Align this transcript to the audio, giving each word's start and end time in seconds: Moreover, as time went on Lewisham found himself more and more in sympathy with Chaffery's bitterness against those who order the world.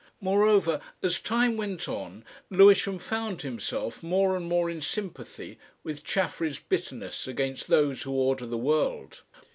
Moreover, 0.19 0.81
as 1.03 1.19
time 1.19 1.57
went 1.57 1.87
on 1.87 2.25
Lewisham 2.49 2.97
found 2.97 3.43
himself 3.43 4.01
more 4.01 4.35
and 4.35 4.47
more 4.49 4.67
in 4.67 4.81
sympathy 4.81 5.59
with 5.83 6.03
Chaffery's 6.03 6.57
bitterness 6.57 7.27
against 7.27 7.67
those 7.67 8.01
who 8.01 8.11
order 8.13 8.47
the 8.47 8.57
world. 8.57 9.21